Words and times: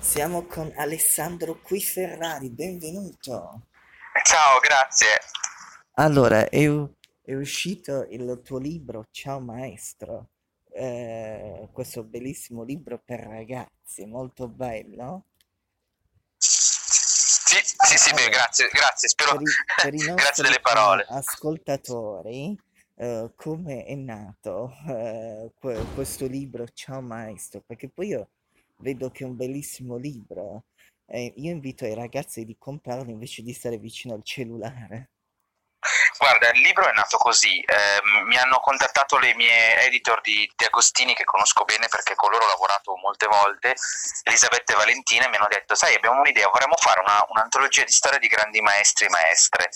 Siamo 0.00 0.46
con 0.46 0.72
Alessandro 0.76 1.60
qui 1.60 1.80
Ferrari, 1.80 2.50
benvenuto. 2.50 3.66
Ciao, 4.24 4.58
grazie. 4.60 5.06
Allora, 5.94 6.48
è, 6.48 6.66
è 7.22 7.34
uscito 7.34 8.06
il 8.10 8.40
tuo 8.44 8.58
libro 8.58 9.06
Ciao 9.10 9.40
Maestro, 9.40 10.30
eh, 10.72 11.68
questo 11.72 12.02
bellissimo 12.04 12.62
libro 12.64 12.98
per 13.04 13.20
ragazzi, 13.20 14.04
molto 14.06 14.48
bello. 14.48 15.24
Sì, 16.38 17.58
sì, 17.62 17.98
sì, 17.98 18.12
beh, 18.14 18.16
Allora, 18.22 18.36
grazie, 18.38 18.68
grazie, 18.72 19.08
spero, 19.08 19.32
per 19.32 19.42
i, 19.42 19.44
per 19.82 19.94
i 19.94 19.98
grazie 20.14 20.42
delle 20.42 20.60
parole. 20.60 21.04
ascoltatori, 21.08 22.58
eh, 22.96 23.32
come 23.36 23.84
è 23.84 23.94
nato 23.94 24.72
eh, 24.88 25.52
que- 25.58 25.84
questo 25.94 26.26
libro 26.26 26.66
Ciao 26.72 27.00
Maestro? 27.00 27.60
Perché 27.66 27.88
poi 27.88 28.08
io 28.08 28.28
vedo 28.80 29.10
che 29.10 29.24
è 29.24 29.26
un 29.26 29.36
bellissimo 29.36 29.96
libro 29.96 30.64
e 31.06 31.32
io 31.36 31.50
invito 31.50 31.84
i 31.86 31.94
ragazzi 31.94 32.44
di 32.44 32.56
comprarlo 32.58 33.10
invece 33.10 33.42
di 33.42 33.52
stare 33.52 33.78
vicino 33.78 34.14
al 34.14 34.22
cellulare. 34.24 35.10
Guarda, 36.18 36.50
il 36.50 36.60
libro 36.60 36.86
è 36.86 36.92
nato 36.92 37.16
così. 37.16 37.64
ehm, 37.66 38.26
mi 38.26 38.36
hanno 38.36 38.58
contattato 38.60 39.16
le 39.18 39.34
mie 39.34 39.80
editor 39.86 40.20
di, 40.20 40.50
di 40.54 40.64
Agostini, 40.66 41.14
che 41.14 41.24
conosco 41.24 41.64
bene 41.64 41.88
perché 41.88 42.14
con 42.14 42.30
loro 42.30 42.44
ho 42.44 42.48
lavorato 42.48 42.94
molte 42.96 43.26
volte, 43.26 43.74
Elisabetta 44.24 44.74
e 44.74 44.76
Valentina, 44.76 45.24
e 45.24 45.28
mi 45.30 45.36
hanno 45.36 45.48
detto: 45.48 45.74
Sai, 45.74 45.94
abbiamo 45.94 46.20
un'idea, 46.20 46.48
vorremmo 46.48 46.76
fare 46.76 47.00
una- 47.00 47.24
un'antologia 47.28 47.84
di 47.84 47.92
storia 47.92 48.18
di 48.18 48.28
grandi 48.28 48.60
maestri 48.60 49.06
e 49.06 49.08
maestre. 49.08 49.70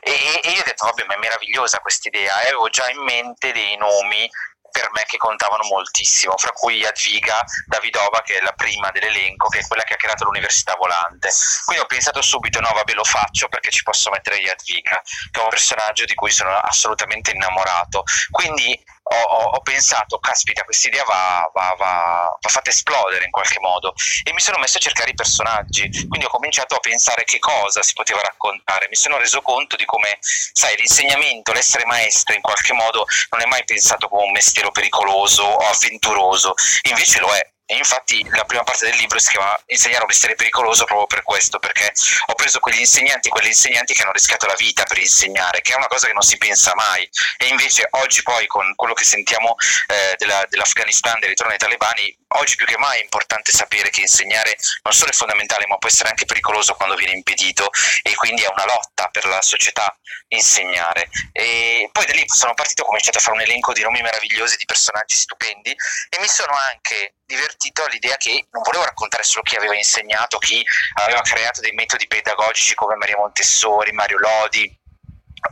E, 0.00 0.10
e- 0.42 0.50
io 0.50 0.60
ho 0.60 0.64
detto: 0.64 0.86
Vabbè, 0.86 1.04
ma 1.04 1.14
è 1.14 1.18
meravigliosa 1.18 1.80
questa 1.80 2.08
idea. 2.08 2.36
Avevo 2.36 2.68
già 2.70 2.88
in 2.88 3.02
mente 3.02 3.52
dei 3.52 3.76
nomi 3.76 4.28
per 4.72 4.88
me 4.92 5.04
che 5.06 5.18
contavano 5.18 5.62
moltissimo, 5.64 6.36
fra 6.36 6.50
cui 6.50 6.80
Jadwiga 6.80 7.44
Davidova, 7.66 8.22
che 8.22 8.38
è 8.38 8.42
la 8.42 8.52
prima 8.52 8.90
dell'elenco, 8.90 9.48
che 9.48 9.60
è 9.60 9.66
quella 9.66 9.84
che 9.84 9.94
ha 9.94 9.96
creato 9.96 10.24
l'Università 10.24 10.74
Volante. 10.76 11.30
Quindi 11.64 11.84
ho 11.84 11.86
pensato 11.86 12.20
subito: 12.22 12.58
no, 12.58 12.72
vabbè, 12.72 12.94
lo 12.94 13.04
faccio 13.04 13.48
perché 13.48 13.70
ci 13.70 13.84
posso 13.84 14.10
mettere 14.10 14.40
Jadwiga 14.40 15.00
che 15.30 15.40
è 15.40 15.42
un 15.42 15.48
personaggio 15.48 16.04
di 16.04 16.14
cui 16.14 16.30
sono 16.30 16.56
assolutamente 16.56 17.30
innamorato. 17.30 18.02
Quindi 18.30 18.82
ho, 19.02 19.44
ho- 19.44 19.60
pensato, 19.62 20.18
caspita, 20.18 20.64
questa 20.64 20.88
idea 20.88 21.04
va, 21.04 21.50
va- 21.52 21.74
va- 21.76 22.36
va 22.40 22.48
fatta 22.48 22.70
esplodere 22.70 23.24
in 23.24 23.30
qualche 23.30 23.60
modo. 23.60 23.94
E 24.24 24.32
mi 24.32 24.40
sono 24.40 24.58
messo 24.58 24.78
a 24.78 24.80
cercare 24.80 25.10
i 25.10 25.14
personaggi. 25.14 25.88
Quindi 26.08 26.24
ho 26.26 26.28
cominciato 26.28 26.74
a 26.74 26.80
pensare 26.80 27.24
che 27.24 27.38
cosa 27.38 27.82
si 27.82 27.92
poteva 27.94 28.20
raccontare. 28.20 28.88
Mi 28.88 28.96
sono 28.96 29.18
reso 29.18 29.40
conto 29.42 29.76
di 29.76 29.84
come, 29.84 30.18
sai, 30.20 30.76
l'insegnamento, 30.76 31.52
l'essere 31.52 31.84
maestro 31.84 32.34
in 32.34 32.40
qualche 32.40 32.72
modo 32.72 33.06
non 33.30 33.40
è 33.42 33.46
mai 33.46 33.64
pensato 33.64 34.08
come 34.08 34.24
un 34.24 34.30
mestiere 34.32 34.70
pericoloso 34.70 35.42
o 35.42 35.66
avventuroso, 35.68 36.54
invece 36.82 37.20
lo 37.20 37.34
è. 37.34 37.51
E 37.72 37.76
infatti 37.76 38.22
la 38.28 38.44
prima 38.44 38.64
parte 38.64 38.84
del 38.84 38.96
libro 38.96 39.18
si 39.18 39.30
chiama 39.30 39.58
Insegnare 39.68 40.02
un 40.02 40.08
mestiere 40.08 40.34
pericoloso 40.34 40.84
proprio 40.84 41.06
per 41.06 41.22
questo, 41.22 41.58
perché 41.58 41.90
ho 42.26 42.34
preso 42.34 42.60
quegli 42.60 42.80
insegnanti, 42.80 43.30
quelle 43.30 43.48
insegnanti 43.48 43.94
che 43.94 44.02
hanno 44.02 44.12
rischiato 44.12 44.44
la 44.44 44.54
vita 44.58 44.82
per 44.82 44.98
insegnare, 44.98 45.62
che 45.62 45.72
è 45.72 45.76
una 45.76 45.86
cosa 45.86 46.06
che 46.06 46.12
non 46.12 46.20
si 46.20 46.36
pensa 46.36 46.72
mai. 46.74 47.08
E 47.38 47.46
invece 47.46 47.86
oggi 47.92 48.22
poi 48.22 48.46
con 48.46 48.74
quello 48.74 48.92
che 48.92 49.04
sentiamo 49.04 49.54
eh, 49.86 50.14
della- 50.18 50.44
dell'Afghanistan, 50.50 51.18
del 51.18 51.30
ritorno 51.30 51.52
dei 51.52 51.58
talebani, 51.58 52.14
oggi 52.34 52.56
più 52.56 52.66
che 52.66 52.76
mai 52.76 52.98
è 52.98 53.02
importante 53.02 53.52
sapere 53.52 53.88
che 53.88 54.02
insegnare 54.02 54.54
non 54.82 54.92
solo 54.92 55.10
è 55.10 55.14
fondamentale, 55.14 55.64
ma 55.66 55.78
può 55.78 55.88
essere 55.88 56.10
anche 56.10 56.26
pericoloso 56.26 56.74
quando 56.74 56.94
viene 56.94 57.14
impedito 57.14 57.70
e 58.02 58.14
quindi 58.14 58.42
è 58.42 58.48
una 58.48 58.66
lotta 58.66 59.08
per 59.08 59.24
la 59.24 59.40
società 59.40 59.96
insegnare. 60.28 61.08
E 61.32 61.88
poi 61.90 62.04
da 62.04 62.12
lì 62.12 62.24
sono 62.26 62.52
partito, 62.52 62.82
ho 62.82 62.86
cominciato 62.86 63.16
a 63.16 63.20
fare 63.20 63.36
un 63.36 63.42
elenco 63.42 63.72
di 63.72 63.82
nomi 63.82 64.02
meravigliosi, 64.02 64.56
di 64.56 64.66
personaggi 64.66 65.16
stupendi 65.16 65.70
e 65.70 66.20
mi 66.20 66.28
sono 66.28 66.52
anche 66.52 67.14
divertito 67.34 67.84
all'idea 67.84 68.16
che 68.16 68.46
non 68.50 68.62
volevo 68.62 68.84
raccontare 68.84 69.22
solo 69.22 69.42
chi 69.42 69.56
aveva 69.56 69.74
insegnato, 69.74 70.38
chi 70.38 70.62
aveva 70.94 71.20
creato 71.22 71.60
dei 71.60 71.72
metodi 71.72 72.06
pedagogici 72.06 72.74
come 72.74 72.96
Maria 72.96 73.16
Montessori, 73.16 73.92
Mario 73.92 74.18
Lodi 74.18 74.80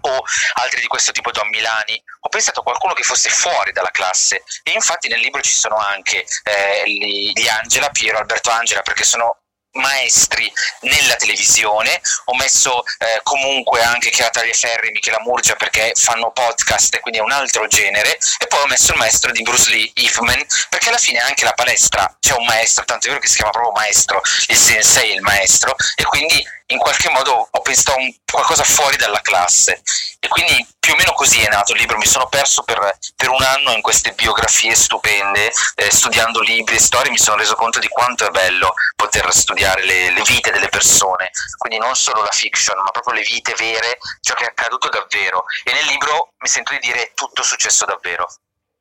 o 0.03 0.23
altri 0.55 0.81
di 0.81 0.87
questo 0.87 1.11
tipo 1.11 1.33
Don 1.33 1.49
Milani, 1.49 2.01
ho 2.21 2.29
pensato 2.29 2.61
a 2.61 2.63
qualcuno 2.63 2.93
che 2.93 3.03
fosse 3.03 3.29
fuori 3.29 3.73
dalla 3.73 3.91
classe 3.91 4.45
e 4.63 4.71
infatti 4.71 5.09
nel 5.09 5.19
libro 5.21 5.41
ci 5.41 5.53
sono 5.53 5.77
anche 5.77 6.25
eh, 6.45 6.85
gli 6.87 7.49
Angela, 7.49 7.91
Piero, 7.91 8.19
Alberto 8.19 8.51
Angela 8.51 8.83
perché 8.83 9.03
sono 9.03 9.40
maestri 9.73 10.51
nella 10.81 11.15
televisione, 11.17 12.01
ho 12.27 12.35
messo 12.37 12.83
eh, 12.99 13.21
comunque 13.23 13.83
anche 13.83 14.11
Chiara 14.11 14.31
Tagliaferri, 14.31 14.91
Michela 14.91 15.21
Murgia 15.21 15.55
perché 15.55 15.93
fanno 15.95 16.31
podcast 16.33 16.95
e 16.95 17.01
quindi 17.01 17.21
è 17.21 17.23
un 17.23 17.33
altro 17.33 17.67
genere. 17.67 18.19
E 18.39 18.47
poi 18.47 18.63
ho 18.63 18.67
messo 18.67 18.93
il 18.93 18.99
maestro 18.99 19.33
di 19.33 19.43
Bruce 19.43 19.71
Lee, 19.71 19.91
Ifman, 19.95 20.45
perché 20.69 20.89
alla 20.89 20.99
fine 20.99 21.19
anche 21.19 21.45
la 21.45 21.53
palestra 21.53 22.17
c'è 22.21 22.35
un 22.35 22.45
maestro, 22.45 22.85
tanto 22.85 23.07
è 23.07 23.09
vero 23.09 23.21
che 23.21 23.29
si 23.29 23.37
chiama 23.37 23.51
proprio 23.51 23.73
maestro, 23.73 24.21
il 24.49 24.57
sensei 24.57 25.15
il 25.15 25.23
maestro 25.23 25.75
e 25.95 26.05
quindi 26.05 26.45
in 26.67 26.79
qualche 26.79 27.09
modo 27.11 27.49
ho 27.51 27.61
pensato 27.61 27.93
a 27.93 28.01
un, 28.01 28.13
qualcosa 28.31 28.65
fuori 28.65 28.97
dalla 28.97 29.21
classe. 29.21 29.83
E 30.19 30.29
quindi 30.29 30.67
più 30.79 30.93
o 30.93 30.97
meno 30.97 31.13
così 31.13 31.41
è 31.41 31.49
nato 31.49 31.73
il 31.73 31.79
libro, 31.79 31.97
mi 31.97 32.07
sono 32.07 32.29
perso 32.29 32.63
per, 32.63 32.79
per 33.17 33.29
un 33.29 33.43
anno 33.43 33.73
in 33.73 33.81
queste 33.81 34.13
biografie 34.13 34.75
stupende, 34.75 35.51
eh, 35.75 35.91
studiando 35.91 36.41
libri 36.41 36.77
e 36.77 36.81
storie 36.81 37.11
mi 37.11 37.19
sono 37.19 37.37
reso 37.37 37.55
conto 37.55 37.79
di 37.79 37.89
quanto 37.89 38.27
è 38.27 38.31
bello 38.31 38.73
poter 38.97 39.33
studiare 39.33 39.85
le, 39.85 40.11
le 40.11 40.23
vite 40.23 40.51
delle 40.51 40.69
persone, 40.69 41.31
quindi 41.57 41.79
non 41.85 41.95
solo 41.95 42.23
la 42.23 42.31
fiction 42.31 42.79
ma 42.79 42.91
proprio 42.91 43.15
le 43.15 43.23
vite 43.23 43.55
vere, 43.57 43.99
ciò 44.21 44.35
che 44.35 44.45
è 44.45 44.49
accaduto 44.49 44.89
davvero. 44.89 45.45
E 45.65 45.73
nel 45.73 45.87
libro 45.87 46.33
mi 46.39 46.49
sento 46.49 46.73
di 46.73 46.81
dire 46.81 47.03
è 47.09 47.13
tutto 47.15 47.43
successo 47.43 47.85
davvero. 47.85 48.27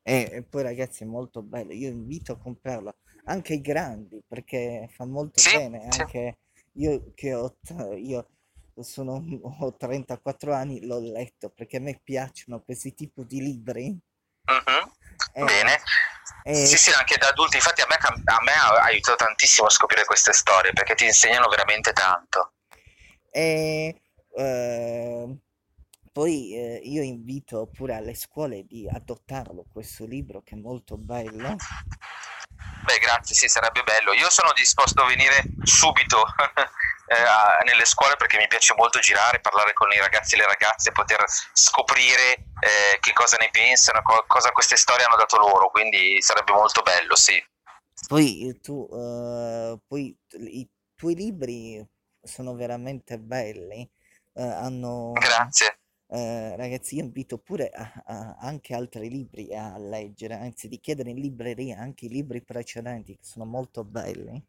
E, 0.02 0.28
e 0.32 0.42
poi 0.42 0.62
ragazzi 0.62 1.02
è 1.02 1.06
molto 1.06 1.42
bello, 1.42 1.72
io 1.72 1.88
invito 1.88 2.32
a 2.32 2.38
comprarlo. 2.38 2.94
Anche 3.26 3.52
ai 3.52 3.60
grandi 3.60 4.22
perché 4.26 4.88
fa 4.96 5.04
molto 5.04 5.40
Sì, 5.40 5.54
bene, 5.56 5.88
sì. 5.90 6.00
anche 6.00 6.38
io 6.74 7.12
che 7.14 7.34
ho, 7.34 7.54
io 7.96 8.26
sono, 8.82 9.22
ho 9.60 9.76
34 9.76 10.54
anni, 10.54 10.84
l'ho 10.86 11.00
letto 11.00 11.50
perché 11.50 11.78
a 11.78 11.80
me 11.80 12.00
piacciono 12.02 12.60
questi 12.60 12.94
tipi 12.94 13.24
di 13.26 13.40
libri 13.40 13.98
Mhm. 14.50 14.92
e, 15.32 15.44
Bene. 15.44 15.80
Sì, 16.44 16.74
e 16.74 16.76
sì, 16.76 16.90
anche 16.92 17.16
da 17.18 17.28
adulti. 17.28 17.56
Infatti 17.56 17.82
a 17.82 17.86
me, 17.88 17.96
a 17.96 18.42
me 18.42 18.52
ha 18.52 18.82
aiutato 18.82 19.24
tantissimo 19.24 19.66
a 19.66 19.70
scoprire 19.70 20.04
queste 20.04 20.32
storie 20.32 20.72
perché 20.72 20.94
ti 20.94 21.04
insegnano 21.04 21.48
veramente 21.48 21.92
tanto. 21.92 22.54
E 23.30 24.00
eh, 24.36 25.38
poi 26.12 26.54
eh, 26.54 26.80
io 26.82 27.02
invito 27.02 27.68
pure 27.72 27.94
alle 27.94 28.14
scuole 28.14 28.64
di 28.64 28.88
adottarlo 28.92 29.66
questo 29.72 30.04
libro 30.06 30.42
che 30.42 30.54
è 30.54 30.58
molto 30.58 30.96
bello. 30.96 31.56
Beh, 32.84 32.98
grazie, 32.98 33.34
sì, 33.34 33.46
sarebbe 33.48 33.82
bello. 33.82 34.12
Io 34.12 34.30
sono 34.30 34.52
disposto 34.54 35.02
a 35.02 35.06
venire 35.06 35.44
subito 35.62 36.22
eh, 37.10 37.64
nelle 37.64 37.84
scuole 37.84 38.14
perché 38.14 38.36
mi 38.36 38.46
piace 38.46 38.72
molto 38.76 39.00
girare, 39.00 39.40
parlare 39.40 39.72
con 39.72 39.90
i 39.90 39.98
ragazzi 39.98 40.36
e 40.36 40.38
le 40.38 40.46
ragazze, 40.46 40.92
poter 40.92 41.24
scoprire 41.52 42.34
eh, 42.60 42.98
che 43.00 43.12
cosa 43.12 43.36
ne 43.40 43.48
pensano, 43.50 44.00
co- 44.02 44.24
cosa 44.28 44.52
queste 44.52 44.76
storie 44.76 45.04
hanno 45.04 45.16
dato 45.16 45.36
loro, 45.36 45.70
quindi 45.70 46.22
sarebbe 46.22 46.52
molto 46.52 46.82
bello, 46.82 47.16
sì. 47.16 47.42
Poi 48.06 48.48
eh, 48.48 48.60
tu, 48.60 48.88
eh, 48.92 49.76
poi 49.86 50.16
i 50.38 50.68
tuoi 50.94 51.14
libri 51.16 51.84
sono 52.22 52.54
veramente 52.54 53.18
belli, 53.18 53.88
eh, 54.34 54.42
hanno, 54.42 55.12
Grazie. 55.14 55.80
eh, 56.10 56.54
ragazzi, 56.56 56.94
io 56.94 57.02
invito 57.02 57.38
pure 57.38 57.70
a- 57.70 57.92
a- 58.06 58.36
anche 58.38 58.72
altri 58.74 59.08
libri 59.08 59.52
a 59.54 59.76
leggere, 59.78 60.34
anzi 60.34 60.68
di 60.68 60.78
chiedere 60.78 61.10
in 61.10 61.18
libreria 61.18 61.78
anche 61.80 62.04
i 62.06 62.08
libri 62.08 62.40
precedenti 62.42 63.16
che 63.16 63.24
sono 63.24 63.44
molto 63.46 63.82
belli. 63.82 64.40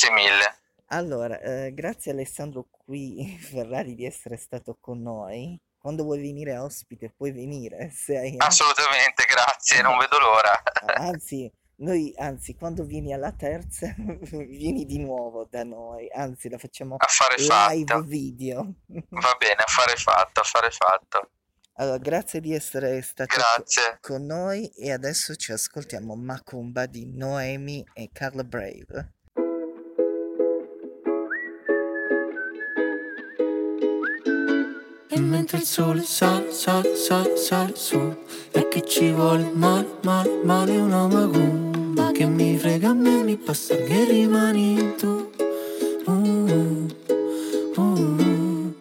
Grazie 0.00 0.12
mille. 0.12 0.58
Allora, 0.92 1.38
eh, 1.40 1.74
grazie 1.74 2.12
Alessandro 2.12 2.66
qui 2.70 3.36
Ferrari 3.38 3.94
di 3.94 4.06
essere 4.06 4.38
stato 4.38 4.78
con 4.80 5.02
noi. 5.02 5.60
Quando 5.76 6.04
vuoi 6.04 6.20
venire 6.20 6.56
ospite 6.56 7.12
puoi 7.14 7.32
venire, 7.32 7.90
se 7.90 8.16
hai... 8.16 8.34
Assolutamente, 8.40 9.24
grazie, 9.24 9.82
non 9.82 9.98
vedo 9.98 10.18
l'ora. 10.18 10.52
Anzi, 10.96 11.50
noi, 11.76 12.14
anzi, 12.16 12.54
quando 12.54 12.84
vieni 12.84 13.12
alla 13.12 13.32
terza, 13.32 13.94
vieni 13.96 14.86
di 14.86 14.98
nuovo 14.98 15.46
da 15.50 15.64
noi, 15.64 16.10
anzi, 16.10 16.48
la 16.48 16.58
facciamo 16.58 16.96
Affare 16.98 17.36
live 17.36 17.92
fatto. 17.92 18.02
video. 18.02 18.74
Va 18.86 19.36
bene, 19.38 19.62
affare 19.64 19.96
fatto, 19.96 20.40
affare 20.40 20.70
fatto. 20.70 21.30
Allora, 21.74 21.98
grazie 21.98 22.40
di 22.40 22.54
essere 22.54 23.00
stato 23.00 23.34
Grazie. 23.34 23.98
con 24.02 24.26
noi 24.26 24.68
e 24.76 24.92
adesso 24.92 25.34
ci 25.36 25.52
ascoltiamo 25.52 26.14
Macumba 26.14 26.84
di 26.84 27.06
Noemi 27.06 27.82
e 27.94 28.10
Carla 28.12 28.44
Brave. 28.44 29.14
E 35.20 35.22
mentre 35.22 35.58
il 35.58 35.64
sole 35.64 36.02
sale, 36.02 36.50
sale, 36.50 36.96
sale, 36.96 37.36
sale 37.36 37.72
su. 37.74 38.16
E 38.52 38.68
che 38.68 38.82
ci 38.86 39.12
vuole? 39.12 39.50
Male, 39.52 39.86
male, 40.00 40.40
male 40.42 40.78
una 40.78 41.06
macumba 41.08 42.10
Che 42.10 42.24
mi 42.24 42.56
frega 42.56 42.88
a 42.88 42.94
me, 42.94 43.22
mi 43.22 43.36
basta 43.36 43.76
che 43.76 44.06
rimani 44.06 44.94
tu. 44.96 45.30
Uh, 46.06 46.88
uh, 47.76 47.82
uh. 47.82 48.74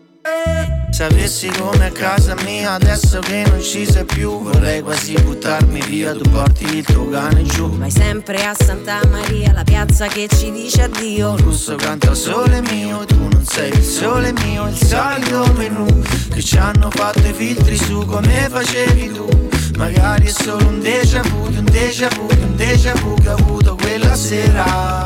Saber 0.92 1.28
stessi 1.30 1.48
come 1.60 1.86
a 1.86 1.92
casa 1.92 2.36
mia 2.44 2.74
Adesso 2.74 3.20
che 3.20 3.46
non 3.48 3.62
ci 3.62 3.86
sei 3.86 4.04
più 4.04 4.42
Vorrei 4.42 4.82
quasi 4.82 5.14
buttarmi 5.14 5.82
via. 5.82 6.14
Tu 6.14 6.30
porti 6.30 6.78
il 6.78 6.84
tuo 6.84 7.08
cane 7.10 7.44
giù. 7.44 7.70
Vai 7.78 7.92
sempre 7.92 8.44
a 8.46 8.54
Santa 8.54 9.00
Maria 9.10 9.54
La 9.54 9.64
piazza 9.64 10.08
che 10.08 10.28
ci 10.28 10.52
dice 10.52 10.84
addio. 10.84 11.36
Il 11.36 11.44
russo 11.44 11.76
canta 11.76 12.14
sole 12.14 12.62
mio 12.62 13.06
Tu 13.06 13.16
non 13.16 13.46
sei 13.46 13.70
il 13.70 13.84
sole 13.84 14.34
mio 14.44 14.68
Il 14.68 14.76
solito 14.76 15.54
menù 15.54 15.99
Che 16.40 16.46
ci 16.46 16.58
hanno 16.58 16.90
fatto 16.90 17.20
i 17.28 17.34
filtri 17.34 17.76
su 17.76 18.06
come 18.06 18.48
facevi 18.50 19.12
tu. 19.12 19.28
Magari 19.76 20.28
è 20.28 20.30
solo 20.30 20.70
un 20.70 20.80
déjà 20.80 21.20
vu 21.20 21.48
Un 21.48 21.66
déjà 21.66 22.08
vu, 22.16 22.28
un 22.30 22.56
déjà 22.56 22.94
vu 22.94 23.14
che 23.16 23.28
ho 23.28 23.34
avuto 23.34 23.76
quella 23.76 24.16
sera. 24.16 25.06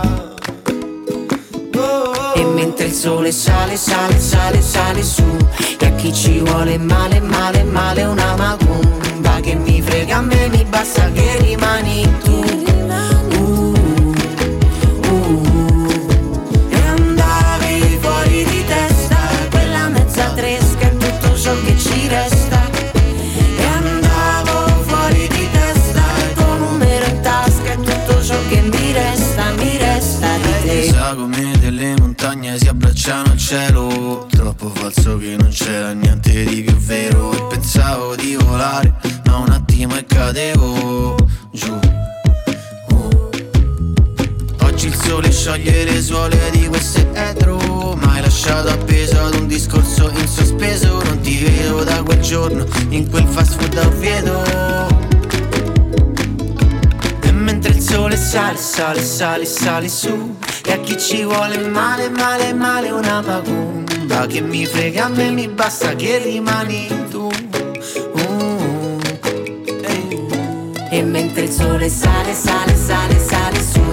E 2.35 2.43
mentre 2.43 2.85
il 2.85 2.93
sole 2.93 3.31
sale, 3.31 3.77
sale, 3.77 4.19
sale, 4.19 4.61
sale 4.61 5.01
su 5.01 5.25
E 5.79 5.85
a 5.87 5.91
chi 5.93 6.13
ci 6.13 6.37
vuole 6.37 6.77
male, 6.77 7.19
male, 7.19 7.63
male 7.63 8.03
una 8.03 8.35
macumba 8.35 9.39
Che 9.41 9.55
mi 9.55 9.81
frega 9.81 10.17
a 10.17 10.21
me, 10.21 10.49
mi 10.49 10.63
basta 10.65 11.11
che 11.11 11.37
rimani 11.39 12.12
ci 21.93 22.07
resta. 22.07 22.69
E 23.57 23.63
andavo 23.63 24.83
fuori 24.83 25.27
di 25.27 25.47
testa 25.51 26.03
Il 26.27 26.33
tuo 26.33 26.55
numero 26.55 27.05
in 27.05 27.21
tasca 27.21 27.71
è 27.71 27.75
tutto 27.75 28.23
ciò 28.23 28.35
che 28.49 28.61
mi 28.61 28.91
resta, 28.91 29.51
mi 29.57 29.77
resta 29.77 30.37
di 30.37 30.67
te. 30.67 30.83
Sagome 30.89 31.57
delle 31.59 31.95
montagne 31.99 32.57
si 32.57 32.67
abbracciano 32.67 33.31
al 33.31 33.37
cielo. 33.37 34.27
Troppo 34.29 34.69
falso 34.73 35.17
che 35.17 35.35
non 35.37 35.49
c'era 35.49 35.91
niente 35.91 36.43
di 36.43 36.63
più 36.63 36.77
vero. 36.77 37.31
E 37.31 37.47
pensavo 37.49 38.15
di 38.15 38.35
volare 38.35 38.93
ma 39.25 39.37
un 39.37 39.49
attimo 39.49 39.95
e 39.95 40.05
cadevo 40.05 41.15
giù. 41.51 41.79
Oggi 44.61 44.87
il 44.87 44.95
sole 44.95 45.31
scioglie 45.31 45.83
le 45.83 46.01
suole 46.01 46.49
di 46.51 46.67
queste 46.67 47.07
etro. 47.13 47.95
Ma 48.01 48.13
hai 48.13 48.21
lasciato 48.21 48.69
appeso 48.69 49.21
ad 49.21 49.35
un 49.35 49.47
discorso 49.47 50.09
in 50.09 50.27
sospeso. 50.27 51.01
Non 51.03 51.19
giorno 52.33 52.65
in 52.89 53.07
quel 53.11 53.27
fast 53.27 53.59
food 53.59 53.77
a 53.77 53.85
Oviedo 53.85 54.43
E 57.21 57.31
mentre 57.31 57.73
il 57.73 57.79
sole 57.79 58.17
sale, 58.17 58.57
sale, 58.57 59.03
sale, 59.03 59.45
sale 59.45 59.87
su 59.87 60.35
E 60.65 60.71
a 60.71 60.79
chi 60.79 60.97
ci 60.97 61.23
vuole 61.25 61.59
male, 61.67 62.09
male, 62.09 62.51
male 62.53 62.89
una 62.89 63.21
macumba 63.21 64.25
Che 64.25 64.41
mi 64.41 64.65
frega 64.65 65.05
a 65.05 65.09
me, 65.09 65.29
mi 65.29 65.47
basta 65.47 65.93
che 65.93 66.17
rimani 66.17 66.87
tu 67.11 67.29
Uh, 68.13 68.99
ehi. 69.83 70.27
E 70.89 71.03
mentre 71.03 71.43
il 71.43 71.51
sole 71.51 71.87
sale, 71.87 72.33
sale, 72.33 72.75
sale, 72.75 73.19
sale 73.19 73.61
su 73.61 73.83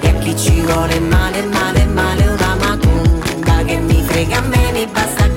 E 0.00 0.08
a 0.08 0.12
chi 0.20 0.36
ci 0.36 0.60
vuole 0.60 1.00
male, 1.00 1.42
male, 1.46 1.84
male 1.86 2.28
una 2.28 2.54
macumba 2.60 3.64
Che 3.64 3.76
mi 3.78 4.04
frega 4.06 4.36
a 4.38 4.42
me, 4.42 4.70
mi 4.72 4.86
basta 4.86 5.27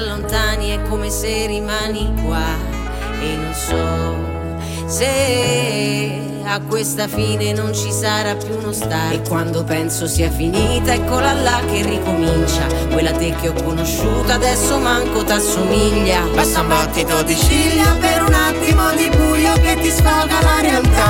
te 0.00 0.06
t'allontani 0.06 0.70
è 0.70 0.82
come 0.88 1.10
se 1.10 1.46
rimani 1.46 2.12
qua. 2.24 2.78
E 3.20 3.36
non 3.36 3.52
so 3.52 4.38
se 4.86 6.20
a 6.44 6.60
questa 6.60 7.06
fine 7.06 7.52
non 7.52 7.72
ci 7.74 7.92
sarà 7.92 8.34
più 8.34 8.56
uno 8.56 8.72
start 8.72 9.12
E 9.12 9.20
quando 9.28 9.62
penso 9.62 10.08
sia 10.08 10.30
finita 10.30 10.94
eccola 10.94 11.32
là 11.32 11.60
che 11.70 11.82
ricomincia. 11.82 12.66
Quella 12.90 13.12
te 13.12 13.34
che 13.40 13.48
ho 13.50 13.62
conosciuto 13.62 14.32
adesso 14.32 14.78
manco 14.78 15.22
t'assomiglia. 15.22 16.22
Basta 16.34 16.62
un 16.62 16.68
battito 16.68 17.22
di 17.22 17.36
ciglia 17.36 17.94
per 18.00 18.22
un 18.22 18.32
attimo 18.32 18.90
di 18.94 19.10
buio 19.14 19.52
che 19.54 19.76
ti 19.80 19.90
sfoga 19.90 20.40
la 20.40 20.60
realtà. 20.60 21.08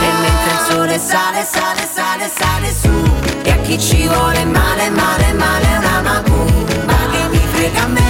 E 0.00 0.10
mentre 0.20 0.52
il 0.52 0.58
sole 0.70 0.98
sale, 0.98 1.42
sale, 1.42 1.88
sale, 1.92 2.30
sale 2.32 2.72
su. 2.72 3.42
E 3.42 3.50
a 3.50 3.56
chi 3.58 3.78
ci 3.78 4.06
vuole 4.06 4.44
male, 4.44 4.88
male, 4.90 5.32
male 5.32 5.85
when 7.66 7.76
I'm 7.76 8.05